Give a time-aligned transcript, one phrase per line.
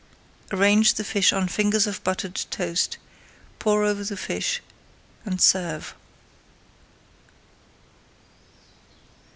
[0.51, 2.97] Arrange the fish on fingers of buttered toast,
[3.59, 4.59] pour over the fish,
[5.25, 5.93] and serve.